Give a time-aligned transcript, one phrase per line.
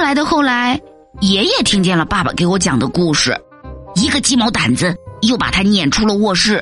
[0.00, 0.80] 来的后来，
[1.20, 3.36] 爷爷听见了爸爸给我讲的故事，
[3.94, 6.60] 一个鸡毛掸子又把他撵出了卧室。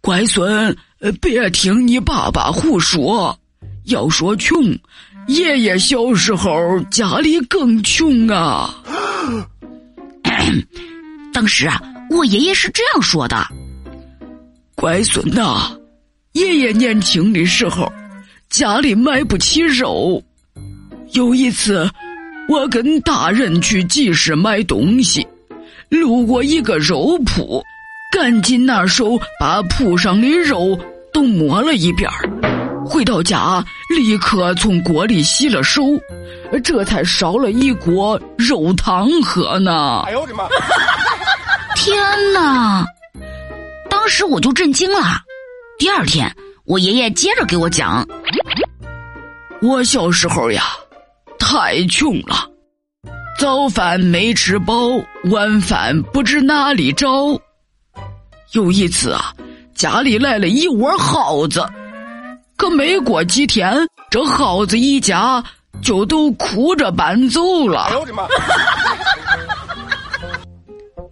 [0.00, 0.76] 乖孙，
[1.20, 3.38] 别听你爸爸胡说。
[3.84, 4.62] 要说穷，
[5.28, 8.74] 爷爷小时候家里更穷啊。
[11.32, 11.80] 当时啊，
[12.10, 13.46] 我爷爷是这样说的
[14.76, 15.74] ：“乖孙呐，
[16.32, 17.90] 爷爷年轻的时候，
[18.50, 20.22] 家里买不起肉。
[21.12, 21.90] 有一次，
[22.48, 25.26] 我跟大人去集市买东西，
[25.90, 27.62] 路过一个肉铺，
[28.10, 30.78] 赶紧拿手把铺上的肉
[31.12, 32.10] 都摸了一遍
[32.86, 33.62] 回到家，
[33.94, 35.82] 立刻从锅里洗了手，
[36.64, 40.04] 这才烧了一锅肉汤喝呢。
[40.06, 40.48] 哎呦我的妈！
[41.76, 41.96] 天
[42.32, 42.82] 哪！
[43.90, 45.20] 当时我就震惊了。
[45.78, 46.34] 第二天，
[46.64, 48.08] 我爷爷接着给我讲：
[49.60, 50.62] 我小时候呀，
[51.50, 52.46] 太穷了，
[53.38, 54.74] 早饭没吃饱，
[55.30, 57.08] 晚饭不知哪里找。
[58.52, 59.32] 有一次啊，
[59.74, 61.66] 家里来了一窝耗子。
[62.58, 63.74] 可没过几天，
[64.10, 65.42] 这耗子一家
[65.80, 67.84] 就都哭着搬走了。
[67.84, 68.28] 哎呦我的妈！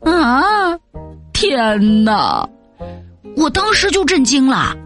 [0.13, 0.79] 啊！
[1.33, 2.47] 天哪！
[3.39, 4.77] 我当时就震惊了。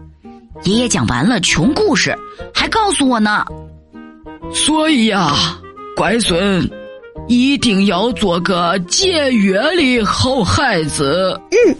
[0.63, 2.17] 爷爷讲完了穷故事，
[2.55, 3.45] 还告诉我呢。
[4.53, 5.33] 所以呀，
[5.95, 6.69] 乖孙，
[7.27, 11.39] 一定要做个节约的好孩子。
[11.51, 11.75] 嗯，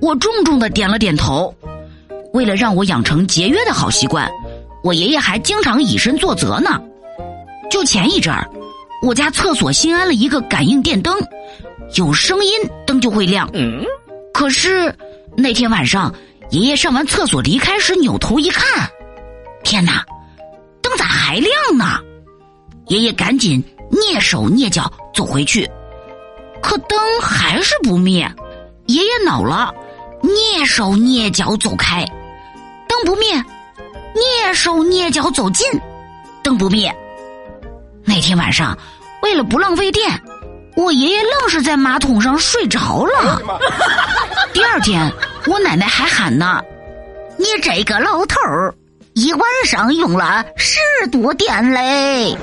[0.00, 1.54] 我重重的点了点头。
[2.32, 4.30] 为了让我养成节约的好习惯，
[4.84, 6.80] 我爷爷还经常以身作则呢。
[7.70, 8.48] 就前一阵儿，
[9.02, 11.16] 我家厕所新安了一个感应电灯，
[11.96, 12.52] 有声音
[12.86, 13.48] 灯就会亮。
[13.54, 13.82] 嗯，
[14.32, 14.94] 可是
[15.36, 16.14] 那天晚上，
[16.50, 18.88] 爷爷上完厕所离开时扭头一看，
[19.64, 20.04] 天哪，
[21.28, 21.84] 还亮呢？
[22.86, 23.62] 爷爷赶紧
[23.92, 25.70] 蹑手蹑脚走回去，
[26.62, 28.26] 可灯还是不灭。
[28.86, 29.70] 爷爷恼了，
[30.22, 32.02] 蹑手蹑脚走开。
[32.88, 33.34] 灯不灭，
[34.14, 35.66] 蹑手蹑脚走近，
[36.42, 36.90] 灯不灭。
[38.06, 38.74] 那天晚上，
[39.22, 40.10] 为了不浪费电，
[40.76, 43.38] 我爷爷愣是在马桶上睡着了。
[44.54, 45.12] 第二天，
[45.46, 46.62] 我奶奶还喊呢
[47.36, 48.74] ：“你这个老头儿，
[49.18, 50.78] 一晚上用了十
[51.10, 52.36] 度电嘞！”